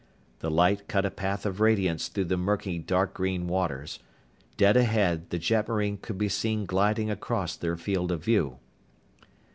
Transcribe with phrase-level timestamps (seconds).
[0.39, 3.99] The light cut a path of radiance through the murky dark green waters.
[4.57, 8.57] Dead ahead, the jetmarine could be seen gliding across their field of view.